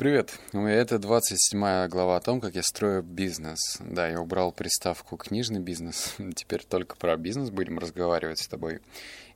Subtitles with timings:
[0.00, 0.32] Привет.
[0.54, 3.76] Это 27 глава о том, как я строю бизнес.
[3.80, 6.14] Да, я убрал приставку «книжный бизнес».
[6.34, 8.80] Теперь только про бизнес будем разговаривать с тобой.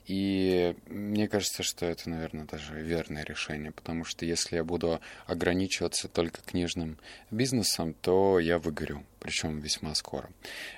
[0.06, 6.08] И мне кажется, что это, наверное, даже верное решение, потому что если я буду ограничиваться
[6.08, 6.96] только книжным
[7.30, 10.30] бизнесом, то я выгорю, причем весьма скоро.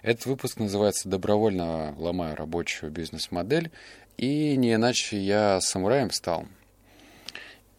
[0.03, 3.71] Этот выпуск называется «Добровольно ломаю рабочую бизнес-модель»,
[4.17, 6.49] и не иначе я самураем стал–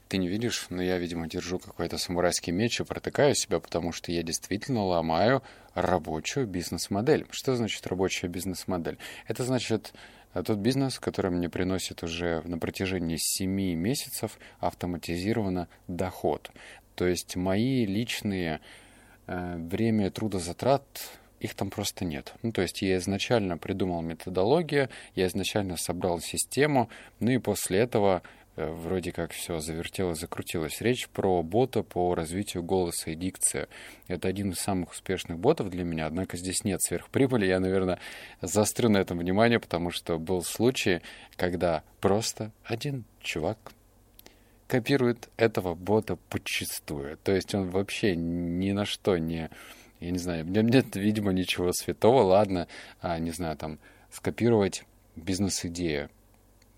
[0.08, 4.12] ты не видишь, но я, видимо, держу какой-то самурайский меч и протыкаю себя, потому что
[4.12, 5.44] я действительно ломаю
[5.74, 7.26] рабочую бизнес-модель.
[7.30, 8.98] Что значит рабочая бизнес-модель?
[9.28, 9.94] Это значит
[10.34, 16.52] э, тот бизнес, который мне приносит уже на протяжении 7 месяцев автоматизированно доход.
[16.96, 18.62] То есть мои личные
[19.28, 20.84] э, время трудозатрат
[21.40, 22.34] их там просто нет.
[22.42, 26.90] Ну, то есть я изначально придумал методологию, я изначально собрал систему,
[27.20, 28.24] ну и после этого
[28.58, 30.82] вроде как все завертелось, закрутилось.
[30.82, 33.68] Речь про бота по развитию голоса и дикции.
[34.08, 37.46] Это один из самых успешных ботов для меня, однако здесь нет сверхприбыли.
[37.46, 38.00] Я, наверное,
[38.42, 41.02] заострю на этом внимание, потому что был случай,
[41.36, 43.58] когда просто один чувак
[44.68, 47.18] копирует этого бота подчистую.
[47.24, 49.50] То есть он вообще ни на что не...
[50.00, 52.22] Я не знаю, мне нет, видимо, ничего святого.
[52.22, 52.68] Ладно,
[53.02, 53.80] а, не знаю, там,
[54.12, 54.84] скопировать
[55.16, 56.10] бизнес-идею.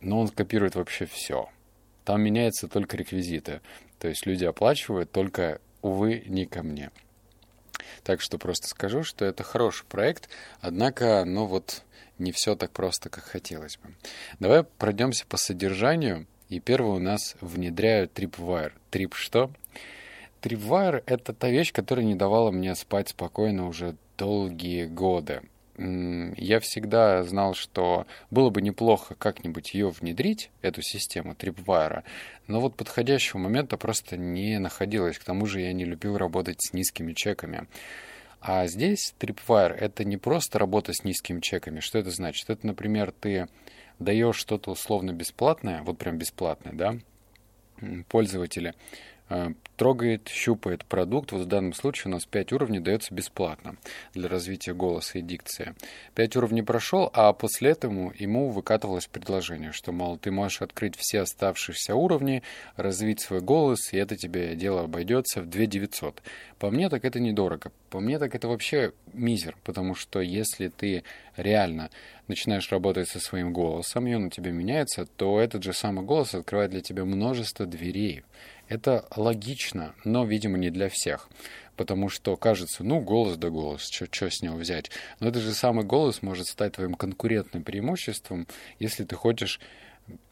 [0.02, 1.50] Но он копирует вообще все
[2.10, 3.62] там меняются только реквизиты.
[4.00, 6.90] То есть люди оплачивают только, увы, не ко мне.
[8.04, 10.28] Так что просто скажу, что это хороший проект,
[10.60, 11.84] однако, ну вот,
[12.18, 13.94] не все так просто, как хотелось бы.
[14.40, 16.26] Давай пройдемся по содержанию.
[16.48, 18.72] И первый у нас внедряют Tripwire.
[18.90, 19.52] Trip что?
[20.42, 25.44] Tripwire— это та вещь, которая не давала мне спать спокойно уже долгие годы
[25.80, 32.04] я всегда знал, что было бы неплохо как-нибудь ее внедрить, эту систему Tripwire,
[32.48, 35.18] но вот подходящего момента просто не находилось.
[35.18, 37.68] К тому же я не любил работать с низкими чеками.
[38.42, 41.80] А здесь Tripwire— это не просто работа с низкими чеками.
[41.80, 42.50] Что это значит?
[42.50, 43.48] Это, например, ты
[44.00, 46.98] даешь что-то условно бесплатное, вот прям бесплатное, да,
[48.08, 48.76] пользователя,
[49.78, 51.32] трогает, щупает продукт.
[51.32, 53.78] Вот в данном случае у нас 5 уровней дается бесплатно
[54.14, 55.76] для развития голоса и дикции.
[56.16, 61.22] 5 уровней прошел, а после этого ему выкатывалось предложение, что, мол, ты можешь открыть все
[61.22, 62.44] оставшиеся уровни,
[62.76, 66.22] развить свой голос, и это тебе дело обойдется в 2 900.
[66.58, 67.72] По мне так это недорого.
[67.90, 71.04] По мне так это вообще мизер, потому что если ты
[71.38, 71.90] реально
[72.28, 76.36] начинаешь работать со своим голосом, и он у тебя меняется, то этот же самый голос
[76.36, 78.24] открывает для тебя множество дверей.
[78.70, 81.28] Это логично, но, видимо, не для всех.
[81.76, 84.92] Потому что кажется, ну, голос да голос, что с него взять.
[85.20, 88.48] Но этот же самый голос может стать твоим конкурентным преимуществом,
[88.78, 89.60] если ты хочешь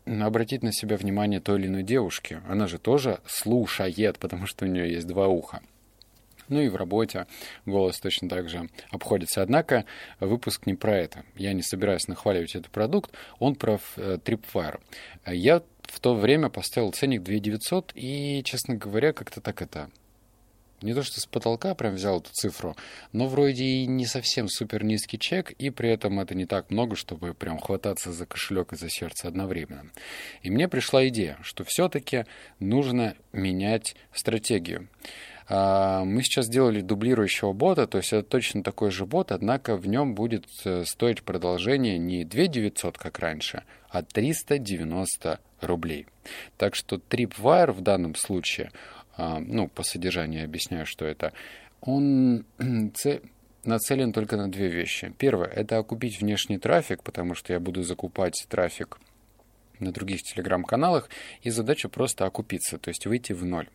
[0.05, 2.41] обратить на себя внимание той или иной девушки.
[2.47, 5.61] Она же тоже слушает, потому что у нее есть два уха.
[6.49, 7.27] Ну и в работе
[7.65, 9.41] голос точно так же обходится.
[9.41, 9.85] Однако
[10.19, 11.23] выпуск не про это.
[11.35, 13.11] Я не собираюсь нахваливать этот продукт.
[13.39, 14.79] Он про э, Tripwire.
[15.25, 19.89] Я в то время поставил ценник 2 900 и, честно говоря, как-то так это...
[20.83, 22.75] Не то, что с потолка прям взял эту цифру,
[23.11, 26.95] но вроде и не совсем супер низкий чек, и при этом это не так много,
[26.95, 29.89] чтобы прям хвататься за кошелек и за сердце одновременно.
[30.43, 32.25] И мне пришла идея, что все-таки
[32.59, 34.87] нужно менять стратегию.
[35.49, 39.87] А, мы сейчас сделали дублирующего бота, то есть это точно такой же бот, однако в
[39.87, 43.63] нем будет э, стоить продолжение не 2 900, как раньше,
[43.97, 46.05] а 390 рублей.
[46.57, 48.71] Так что Tripwire в данном случае,
[49.15, 51.33] а, ну, по содержанию объясняю, что это,
[51.81, 52.45] он
[53.63, 55.13] нацелен только на две вещи.
[55.17, 58.99] Первое– это окупить внешний трафик, потому что я буду закупать трафик
[59.79, 61.09] на других телеграм-каналах,
[61.41, 63.69] и задача просто окупиться, то есть выйти в ноль.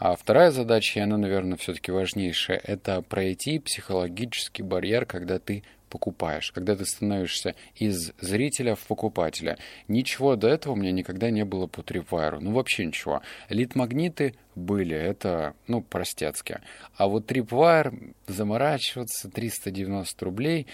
[0.00, 6.52] А вторая задача, и она, наверное, все-таки важнейшая, это пройти психологический барьер, когда ты покупаешь,
[6.52, 9.58] когда ты становишься из зрителя в покупателя.
[9.88, 12.38] Ничего до этого у меня никогда не было по Tripwire.
[12.40, 13.20] Ну, вообще ничего.
[13.50, 16.60] Лид-магниты были, это, ну, простецки.
[16.96, 20.66] А вот Tripwire, заморачиваться, 390 рублей,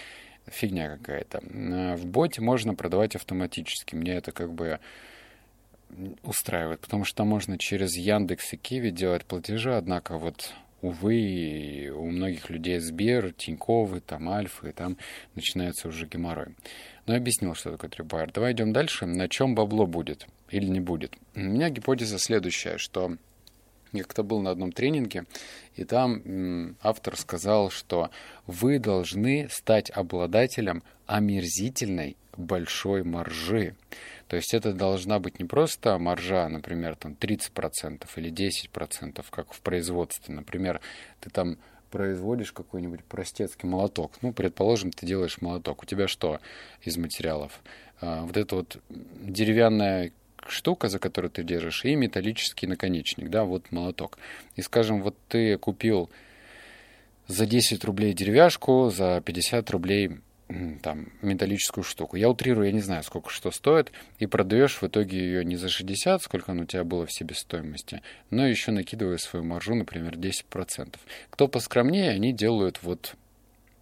[0.45, 1.41] фигня какая-то.
[1.97, 3.93] В боте можно продавать автоматически.
[3.93, 4.79] Мне это как бы
[6.23, 12.49] устраивает, потому что можно через Яндекс и Киви делать платежи, однако вот увы, у многих
[12.49, 14.97] людей Сбер, Тиньковы, там Альфы, там
[15.35, 16.55] начинается уже геморрой.
[17.05, 18.31] Но я объяснил, что такое трибайер.
[18.31, 19.05] Давай идем дальше.
[19.05, 21.15] На чем бабло будет или не будет?
[21.35, 23.17] У меня гипотеза следующая, что
[23.91, 25.25] Я как-то был на одном тренинге,
[25.75, 28.09] и там автор сказал, что
[28.45, 33.75] вы должны стать обладателем омерзительной большой маржи.
[34.27, 39.61] То есть это должна быть не просто маржа, например, там 30% или 10%, как в
[39.61, 40.35] производстве.
[40.35, 40.81] Например,
[41.19, 41.57] ты там
[41.89, 44.13] производишь какой-нибудь простецкий молоток.
[44.21, 45.83] Ну, предположим, ты делаешь молоток.
[45.83, 46.39] У тебя что
[46.81, 47.61] из материалов?
[48.01, 50.11] А, вот это вот деревянная
[50.51, 54.17] штука, за которую ты держишь, и металлический наконечник, да, вот молоток.
[54.55, 56.09] И, скажем, вот ты купил
[57.27, 60.19] за 10 рублей деревяшку, за 50 рублей
[60.81, 62.15] там, металлическую штуку.
[62.15, 65.69] Я утрирую, я не знаю, сколько что стоит, и продаешь в итоге ее не за
[65.69, 70.95] 60, сколько у тебя было в себестоимости, но еще накидывая свою маржу, например, 10%.
[71.29, 73.15] Кто поскромнее, они делают вот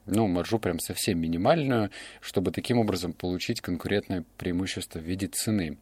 [0.05, 1.89] ну, маржу прям совсем минимальную,
[2.21, 5.77] чтобы таким образом получить конкурентное преимущество в виде цены.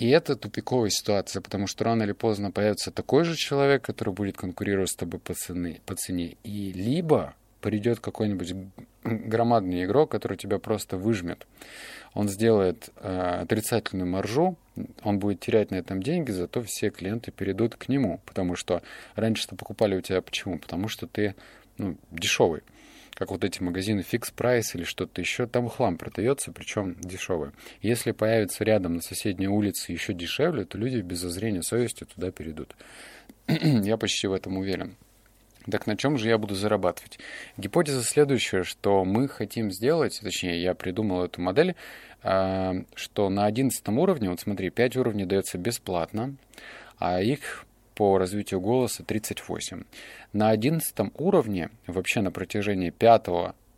[0.00, 4.34] И это тупиковая ситуация, потому что рано или поздно появится такой же человек, который будет
[4.34, 6.38] конкурировать с тобой по, цены, по цене.
[6.42, 8.54] И либо придет какой-нибудь
[9.04, 11.46] громадный игрок, который тебя просто выжмет.
[12.14, 14.56] Он сделает э, отрицательную маржу,
[15.02, 18.80] он будет терять на этом деньги, зато все клиенты перейдут к нему, потому что
[19.16, 20.58] раньше-то покупали у тебя почему?
[20.58, 21.34] Потому что ты
[21.76, 22.62] ну, дешевый
[23.20, 27.50] как вот эти магазины Fix Price или что-то еще, там хлам продается, причем дешевый.
[27.82, 32.74] Если появится рядом на соседней улице еще дешевле, то люди без зазрения совести туда перейдут.
[33.46, 34.96] я почти в этом уверен.
[35.70, 37.18] Так на чем же я буду зарабатывать?
[37.58, 41.76] Гипотеза следующая, что мы хотим сделать, точнее, я придумал эту модель,
[42.22, 46.36] а, что на 11 уровне, вот смотри, 5 уровней дается бесплатно,
[46.98, 47.66] а их
[48.00, 49.82] по развитию голоса 38.
[50.32, 53.26] На 11 уровне, вообще на протяжении 5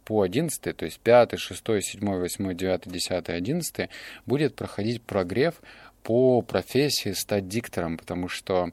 [0.05, 3.89] по 11, то есть 5, 6, 7, 8, 9, 10, 11,
[4.27, 5.63] будет проходить прогрев
[6.03, 8.71] по профессии стать диктором, потому что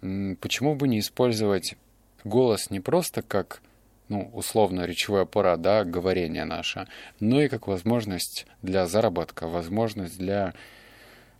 [0.00, 1.76] почему бы не использовать
[2.24, 3.60] голос не просто как
[4.08, 6.86] ну, условно, речевой аппарат, да, говорение наше,
[7.20, 10.52] но и как возможность для заработка, возможность для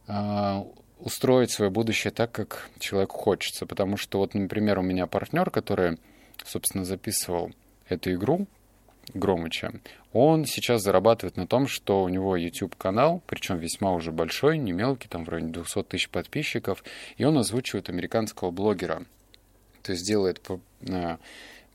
[0.09, 0.65] э,
[0.99, 3.67] устроить свое будущее так, как человеку хочется.
[3.67, 5.99] Потому что вот, например, у меня партнер, который,
[6.45, 7.53] собственно, записывал
[7.89, 8.47] эту игру,
[9.13, 9.73] Громыча,
[10.15, 15.09] он сейчас зарабатывает на том, что у него YouTube-канал, причем весьма уже большой, не мелкий,
[15.09, 16.83] там в районе 200 тысяч подписчиков,
[17.19, 19.05] и он озвучивает американского блогера.
[19.83, 20.41] То есть делает
[20.89, 21.19] э,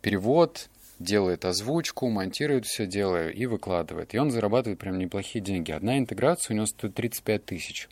[0.02, 4.14] перевод, делает озвучку, монтирует все дело и выкладывает.
[4.16, 5.72] И он зарабатывает прям неплохие деньги.
[5.72, 7.88] Одна интеграция у него стоит 35 тысяч.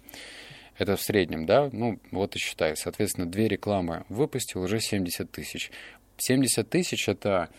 [0.78, 1.70] Это в среднем, да?
[1.72, 2.76] Ну, вот и считай.
[2.76, 5.72] Соответственно, две рекламы выпустил, уже 70 тысяч.
[6.18, 7.50] 70 тысяч— это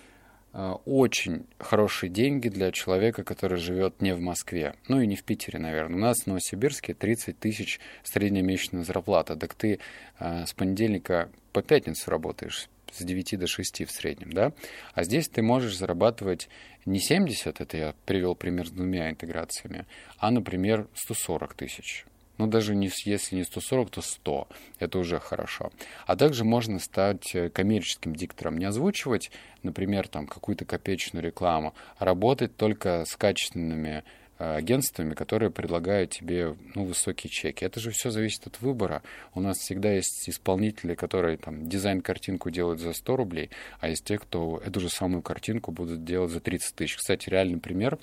[0.52, 4.74] э, очень хорошие деньги для человека, который живет не в Москве.
[4.86, 5.96] Ну и не в Питере, наверное.
[5.96, 9.36] У нас в Новосибирске 30 тысяч средняя месячная зарплата.
[9.36, 9.80] Так ты
[10.18, 14.52] э, с понедельника по пятницу работаешь с 9 до 6 в среднем, да?
[14.94, 16.48] А здесь ты можешь зарабатывать
[16.86, 19.86] не 70, это я привел пример с двумя интеграциями,
[20.18, 22.06] а, например, 140 тысяч.
[22.38, 24.48] Ну, даже не, если не 140, то 100.
[24.78, 25.72] Это уже хорошо.
[26.06, 28.58] А также можно стать э, коммерческим диктором.
[28.58, 29.32] Не озвучивать,
[29.64, 34.04] например, там какую-то копеечную рекламу, а работать только с качественными
[34.38, 37.64] э, агентствами, которые предлагают тебе ну, высокие чеки.
[37.64, 39.02] Это же все зависит от выбора.
[39.34, 43.50] У нас всегда есть исполнители, которые там дизайн-картинку делают за 100 рублей,
[43.80, 46.96] а есть те, кто эту же самую картинку будут делать за 30 тысяч.
[46.98, 47.98] Кстати, реальный пример.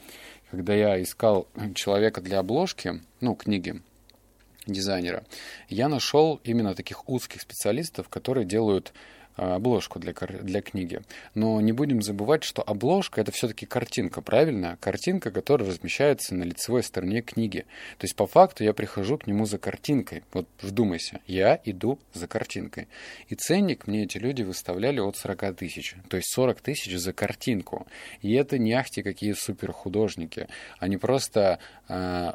[0.51, 3.81] Когда я искал человека для обложки, ну, книги,
[4.65, 5.23] дизайнера,
[5.69, 8.93] я нашел именно таких узких специалистов, которые делают
[9.37, 11.01] а, обложку для, для книги.
[11.33, 14.77] Но не будем забывать, что обложка это все-таки картинка, правильно?
[14.79, 17.65] Картинка, которая размещается на лицевой стороне книги.
[17.97, 20.23] То есть по факту я прихожу к нему за картинкой.
[20.31, 22.87] Вот вдумайся, я иду за картинкой.
[23.27, 25.95] И ценник мне эти люди выставляли от 40 тысяч.
[26.07, 27.87] То есть 40 тысяч за картинку.
[28.21, 30.47] И это не ахти какие супер художники.
[30.79, 32.31] Они просто э,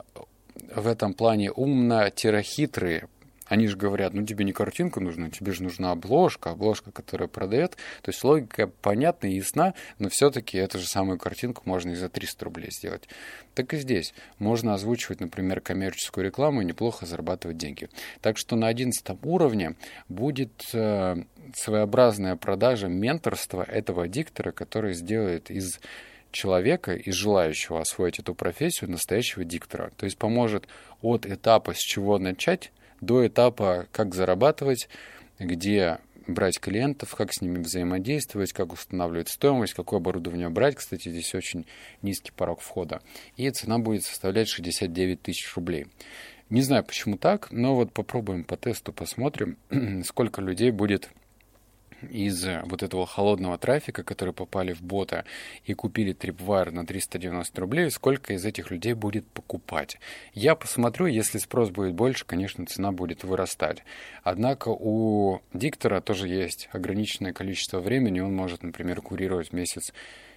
[0.75, 3.09] в этом плане умно-хитрые.
[3.51, 7.73] Они же говорят, ну тебе не картинка нужна, тебе же нужна обложка, обложка, которая продает.
[8.03, 12.09] То есть логика понятна и ясна, но все-таки эту же самую картинку можно и за
[12.09, 13.09] 300 рублей сделать.
[13.55, 14.15] Так и здесь.
[14.39, 17.89] Можно озвучивать, например, коммерческую рекламу и неплохо зарабатывать деньги.
[18.21, 19.75] Так что на 11 уровне
[20.09, 21.17] будет э,
[21.53, 25.81] своеобразная продажа менторства этого диктора, который сделает из
[26.33, 29.93] человека и желающего освоить эту профессию настоящего диктора.
[29.97, 30.69] То есть поможет
[31.03, 34.89] от этапа, с чего начать, до этапа, как зарабатывать,
[35.39, 40.77] где брать клиентов, как с ними взаимодействовать, как устанавливать стоимость, какое оборудование брать.
[40.77, 41.67] Кстати, здесь очень
[42.03, 43.03] низкий порог входа.
[43.37, 45.87] И цена будет составлять 69 тысяч рублей.
[46.49, 49.57] Не знаю, почему так, но вот попробуем по тесту, посмотрим,
[50.05, 51.11] сколько людей будет
[52.09, 55.25] из вот этого холодного трафика, которые попали в бота
[55.65, 59.99] и купили Tripwire на 390 рублей, сколько из этих людей будет покупать.
[60.35, 63.83] Я посмотрю, если спрос будет больше, конечно, цена будет вырастать.
[64.23, 69.93] Однако у диктора тоже есть ограниченное количество времени, он может, например, курировать месяц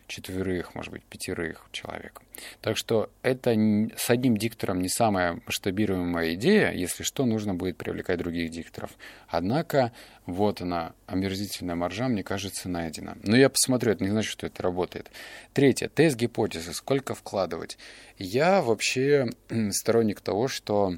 [0.07, 2.21] четверых, может быть, пятерых человек.
[2.61, 8.19] Так что это с одним диктором не самая масштабируемая идея, если что, нужно будет привлекать
[8.19, 8.91] других дикторов.
[9.27, 9.91] Однако,
[10.25, 13.17] вот она, омерзительная маржа, мне кажется, найдена.
[13.23, 15.11] Но я посмотрю, это не значит, что это работает.
[15.53, 17.77] Третье, тест гипотезы, сколько вкладывать.
[18.17, 19.29] Я вообще
[19.71, 20.97] сторонник того, что,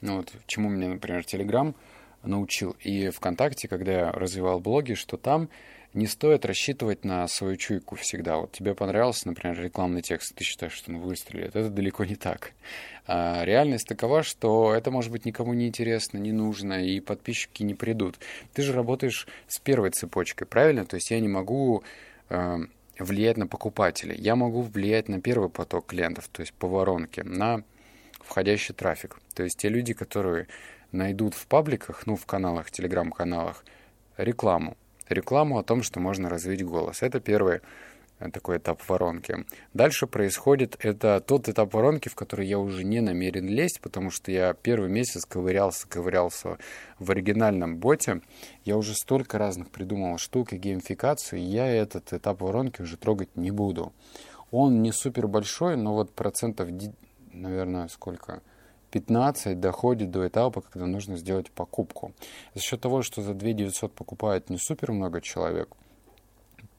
[0.00, 1.74] ну вот, чему меня, например, Telegram
[2.22, 5.48] научил, и ВКонтакте, когда я развивал блоги, что там
[5.92, 8.36] не стоит рассчитывать на свою чуйку всегда.
[8.36, 11.56] Вот тебе понравился, например, рекламный текст, ты считаешь, что он выстрелит.
[11.56, 12.52] Это далеко не так.
[13.06, 17.74] А реальность такова, что это может быть никому не интересно, не нужно, и подписчики не
[17.74, 18.18] придут.
[18.52, 20.84] Ты же работаешь с первой цепочкой, правильно?
[20.84, 21.82] То есть я не могу
[22.28, 22.58] э,
[22.98, 24.16] влиять на покупателей.
[24.16, 27.64] Я могу влиять на первый поток клиентов, то есть по воронке, на
[28.20, 29.18] входящий трафик.
[29.34, 30.46] То есть те люди, которые
[30.92, 33.64] найдут в пабликах, ну, в каналах, телеграм-каналах,
[34.16, 34.76] рекламу,
[35.08, 37.02] рекламу о том, что можно развить голос.
[37.02, 37.60] Это первый
[38.18, 39.44] э, такой этап воронки.
[39.74, 44.30] Дальше происходит это тот этап воронки, в который я уже не намерен лезть, потому что
[44.30, 46.58] я первый месяц ковырялся, ковырялся
[46.98, 48.20] в оригинальном боте.
[48.64, 53.36] Я уже столько разных придумал штук и геймификацию, и я этот этап воронки уже трогать
[53.36, 53.92] не буду.
[54.50, 56.68] Он не супер большой, но вот процентов,
[57.32, 58.42] наверное, сколько?
[58.90, 62.12] 15 доходит до этапа, когда нужно сделать покупку.
[62.54, 65.68] За счет того, что за 2 900 покупает не супер много человек,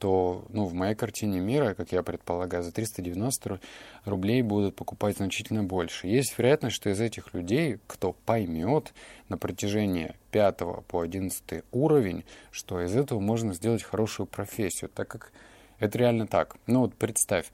[0.02, 3.60] то ну, в моей картине мира, как я предполагаю, за 390
[4.04, 6.08] рублей будут покупать значительно больше.
[6.08, 8.92] Есть вероятность, что из этих людей, кто поймет
[9.28, 15.30] на протяжении 5 по 11 уровень, что из этого можно сделать хорошую профессию, так как
[15.78, 16.56] это реально так.
[16.66, 17.52] Ну вот представь,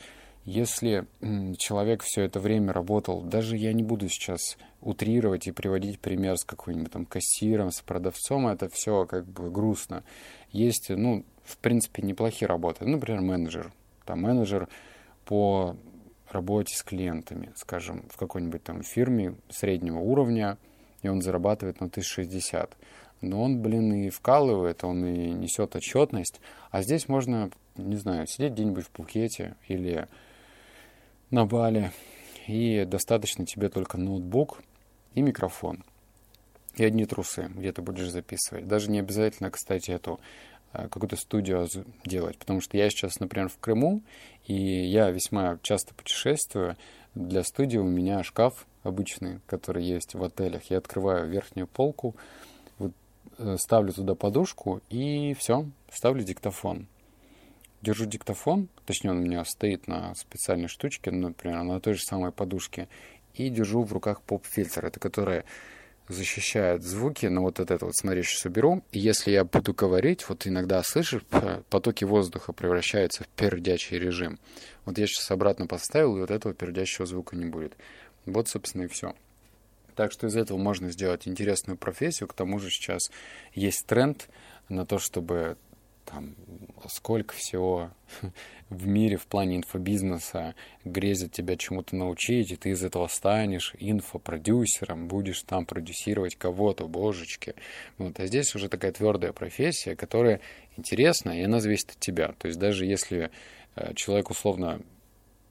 [0.48, 1.06] если
[1.58, 6.44] человек все это время работал, даже я не буду сейчас утрировать и приводить пример с
[6.44, 10.04] какой-нибудь там кассиром, с продавцом, это все как бы грустно.
[10.50, 12.86] Есть, ну, в принципе, неплохие работы.
[12.86, 13.74] Например, менеджер.
[14.06, 14.70] Там менеджер
[15.26, 15.76] по
[16.30, 20.56] работе с клиентами, скажем, в какой-нибудь там фирме среднего уровня,
[21.02, 22.74] и он зарабатывает на 1060.
[23.20, 26.40] Но он, блин, и вкалывает, он и несет отчетность.
[26.70, 30.08] А здесь можно, не знаю, сидеть где-нибудь в Пукете или
[31.30, 31.92] на Бали,
[32.46, 34.62] и достаточно тебе только ноутбук
[35.14, 35.84] и микрофон.
[36.76, 38.66] И одни трусы, где ты будешь записывать.
[38.66, 40.20] Даже не обязательно, кстати, эту
[40.72, 41.68] э, какую-то студию
[42.04, 44.02] делать, потому что я сейчас, например, в Крыму,
[44.46, 46.76] и я весьма часто путешествую.
[47.14, 50.70] Для студии у меня шкаф обычный, который есть в отелях.
[50.70, 52.14] Я открываю верхнюю полку,
[52.78, 52.92] вот,
[53.38, 56.86] э, ставлю туда подушку и все, ставлю диктофон
[57.82, 62.32] держу диктофон, точнее он у меня стоит на специальной штучке, например, на той же самой
[62.32, 62.88] подушке,
[63.34, 65.44] и держу в руках поп-фильтр, это которая
[66.08, 70.28] защищает звуки, но вот от этого, вот смотри, сейчас уберу, и если я буду говорить,
[70.28, 71.22] вот иногда слышишь,
[71.68, 74.38] потоки воздуха превращаются в пердячий режим.
[74.84, 77.76] Вот я сейчас обратно поставил, и вот этого пердящего звука не будет.
[78.24, 79.14] Вот, собственно, и все.
[79.94, 82.28] Так что из этого можно сделать интересную профессию.
[82.28, 83.10] К тому же сейчас
[83.52, 84.28] есть тренд
[84.68, 85.56] на то, чтобы
[86.10, 86.34] там
[86.88, 87.90] сколько всего
[88.70, 95.08] в мире в плане инфобизнеса грезит тебя чему-то научить, и ты из этого станешь инфопродюсером,
[95.08, 97.54] будешь там продюсировать кого-то, божечки.
[97.98, 98.18] Вот.
[98.20, 100.40] А здесь уже такая твердая профессия, которая
[100.76, 102.34] интересна, и она зависит от тебя.
[102.38, 103.30] То есть даже если
[103.76, 104.80] э, человек условно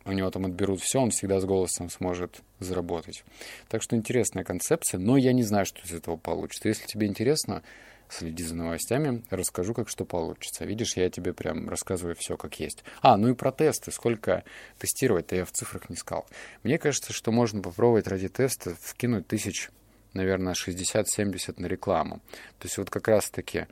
[0.06, 3.24] у него там отберут все, он всегда с голосом сможет заработать.
[3.68, 6.70] Так что интересная концепция, но я не знаю, что из этого получится.
[6.70, 7.62] Если тебе интересно,
[8.10, 10.66] следи за новостями, расскажу, как что получится.
[10.66, 12.84] Видишь, я тебе прям рассказываю все как есть.
[13.02, 13.92] А, ну и про тесты.
[13.92, 14.44] Сколько
[14.80, 16.26] тестировать-то я в цифрах не сказал.
[16.64, 19.70] Мне кажется, что можно попробовать ради теста вкинуть тысяч,
[20.14, 22.22] наверное, 60-70 на рекламу.
[22.60, 23.68] То есть вот как раз-таки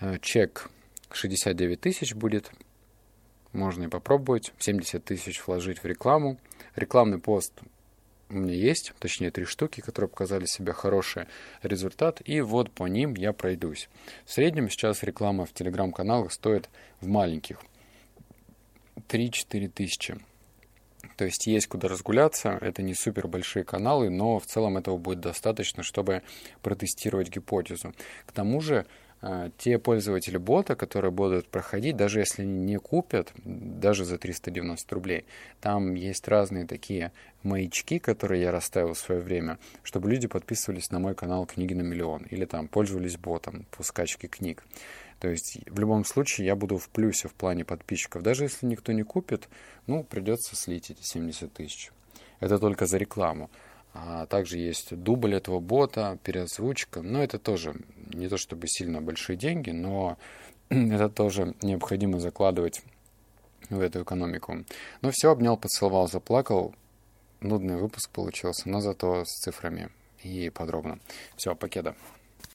[0.00, 0.70] э, чек
[1.12, 2.50] 69 тысяч будет,
[3.52, 6.38] можно и попробовать, 70 тысяч вложить в рекламу.
[6.74, 7.52] Рекламный пост
[8.32, 11.26] у меня есть, точнее три штуки, которые показали себя хороший
[11.62, 13.88] результат, и вот по ним я пройдусь.
[14.24, 16.68] В среднем сейчас реклама в телеграм-каналах стоит
[17.00, 17.60] в маленьких
[19.08, 20.18] 3-4 тысячи.
[21.16, 25.20] То есть есть куда разгуляться, это не супер большие каналы, но в целом этого будет
[25.20, 26.22] достаточно, чтобы
[26.62, 27.94] протестировать гипотезу.
[28.26, 28.86] К тому же
[29.58, 35.24] те пользователи бота, которые будут проходить, даже если не купят, даже за 390 рублей,
[35.60, 37.12] там есть разные такие
[37.44, 41.82] маячки, которые я расставил в свое время, чтобы люди подписывались на мой канал «Книги на
[41.82, 44.64] миллион» или там пользовались ботом по скачке книг.
[45.20, 48.22] То есть в любом случае я буду в плюсе в плане подписчиков.
[48.22, 49.48] Даже если никто не купит,
[49.86, 51.92] ну, придется слить эти 70 тысяч.
[52.40, 53.48] Это только за рекламу.
[53.94, 57.02] А также есть дубль этого бота, переозвучка.
[57.02, 57.74] Но это тоже
[58.12, 60.16] не то чтобы сильно большие деньги, но
[60.68, 62.82] это тоже необходимо закладывать
[63.68, 64.64] в эту экономику.
[65.02, 66.74] Ну все, обнял, поцеловал, заплакал.
[67.40, 69.90] Нудный выпуск получился, но зато с цифрами
[70.22, 71.00] и подробно.
[71.36, 71.94] Все, покеда.